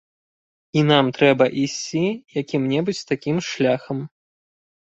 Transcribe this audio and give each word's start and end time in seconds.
І 0.79 0.81
нам 0.91 1.05
трэба 1.17 1.45
ісці 1.63 2.03
якім-небудзь 2.41 3.07
такім 3.13 3.37
шляхам. 3.53 4.05